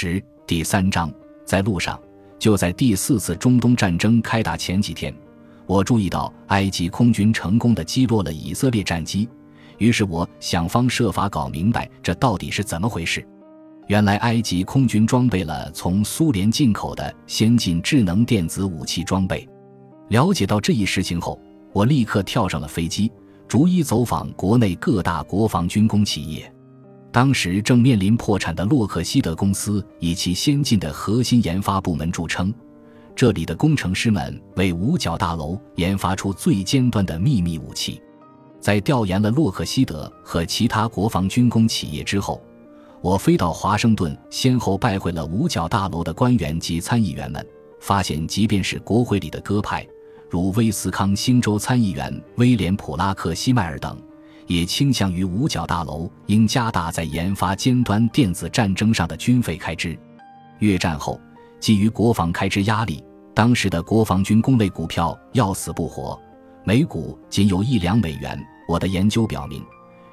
[0.00, 1.12] 十第三章，
[1.44, 2.00] 在路上，
[2.38, 5.12] 就在第四次中东战争开打前几天，
[5.66, 9.28] 我注意到埃及空军成功的击落了以色列战机，
[9.78, 13.26] 于是我想方设法搞明白这到底是怎么回事。
[13.88, 19.48] 原来埃及空军装备了从苏联进口的先进智能电子武器装备。
[20.10, 21.40] 了解到这一实情后，
[21.72, 23.10] 我立刻跳上了飞机，
[23.48, 26.48] 逐一走访国内各大国防军工企业。
[27.10, 32.52] 当时正面临破产的洛克希德公司以其先进的核心研发部门著称，
[33.16, 38.00] 这里的工程师们为五角大楼研发出最尖端的秘密武器。
[38.60, 42.42] 在调研了洛克希德和其他国防军工企业之后，
[43.00, 47.44] 我飞到华盛顿，先后拜会了五角大楼的官员及参议员们，
[47.80, 49.86] 发现即便是国会里的鸽派，
[50.28, 53.96] 如威斯康星州参议员威廉普拉克西迈尔等。
[54.48, 59.96] 也倾向于五角大楼应加大在研发尖端电子战争上的军费开支。
[60.58, 61.20] 越战后，
[61.60, 66.18] 基于国防开支压力，当时的国防军工类股票要死不活，
[66.64, 68.36] 每股仅有一两美元。
[68.66, 69.62] 我的研究表明，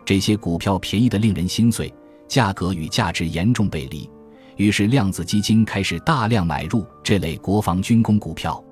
[0.06, 1.92] 这些股票便宜的令人心碎，
[2.28, 4.10] 价格与价值严重背离。
[4.58, 8.64] 于是量子基金开始大量买入这类国防军工股票。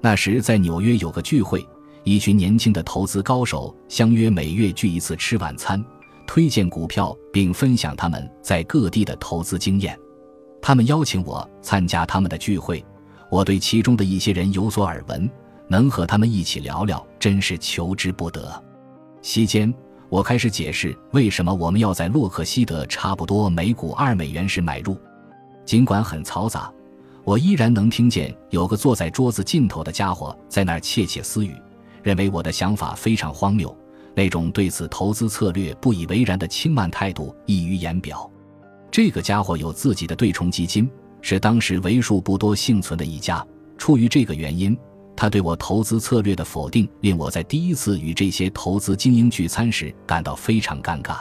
[0.00, 1.66] 那时在纽约有个聚会。
[2.04, 5.82] 一群年轻的投资高手相约每月聚一次吃晚餐，
[6.26, 9.96] 推荐股票并分享他们在各地的投资经验。
[10.60, 12.84] 他们邀请我参加他们的聚会，
[13.30, 15.30] 我对其中的一些人有所耳闻，
[15.68, 18.60] 能和他们一起聊聊真是求之不得。
[19.22, 19.72] 席间，
[20.08, 24.96] 我开始解释为什么我们要在洛克希德差不多每股二美元时买入。
[25.64, 26.72] 尽管很嘈杂，
[27.22, 31.54] 我依然能听见有个坐在桌子尽头的家伙在那儿窃窃私语。
[32.02, 33.76] 认为我的想法非常荒谬，
[34.14, 38.30] 那种对此投资策略不以为然的轻慢态度溢于言表。
[38.90, 43.44] 这个家伙有自己的对冲基金，是当时为数不多幸存的一家。
[43.78, 44.76] 出于这个原因，
[45.16, 51.20] 他对我投资策略的否定令我在第一次与这些投资精英聚餐时感到非常尴尬。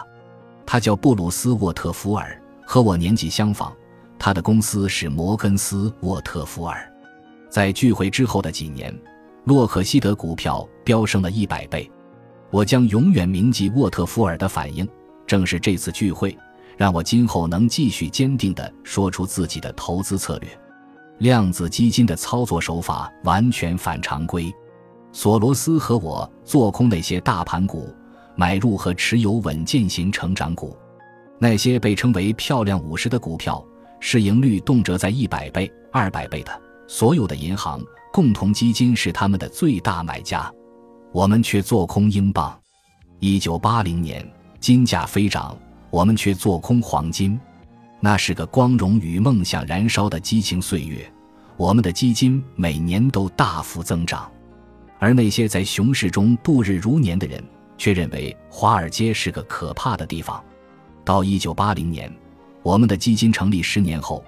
[0.65, 3.73] 他叫布鲁斯·沃特福尔，和我年纪相仿。
[4.19, 6.87] 他的公司是摩根斯·沃特福尔。
[7.49, 8.93] 在聚会之后的几年。
[9.45, 11.89] 洛克希德股票飙升了一百倍，
[12.51, 14.87] 我将永远铭记沃特福尔的反应。
[15.25, 16.37] 正是这次聚会，
[16.77, 20.49] 让我今后能继续坚定地说出自己的投资策略。
[21.19, 24.53] 量子基金的操作手法完全反常规。
[25.11, 27.93] 索罗斯和我做空那些大盘股，
[28.35, 30.77] 买入和持有稳健型成长股。
[31.39, 33.63] 那些被称为“漂亮五十”的股票，
[33.99, 36.61] 市盈率动辄在一百倍、二百倍的。
[36.91, 37.81] 所有的银行。
[38.11, 40.53] 共同基金是他们的最大买家，
[41.13, 42.59] 我们却做空英镑。
[43.19, 44.29] 一九八零年，
[44.59, 45.57] 金价飞涨，
[45.89, 47.39] 我们却做空黄金。
[48.01, 51.09] 那是个光荣与梦想燃烧的激情岁月，
[51.55, 54.29] 我们的基金每年都大幅增长。
[54.99, 57.41] 而那些在熊市中度日如年的人，
[57.77, 60.43] 却认为华尔街是个可怕的地方。
[61.05, 62.13] 到一九八零年，
[62.61, 64.21] 我们的基金成立十年后，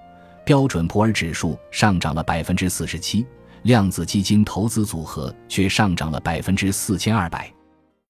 [0.45, 3.25] 标准普尔指数上涨了百分之四十七。
[3.63, 7.51] 量子基金投资组合却上涨了百分之四千二百。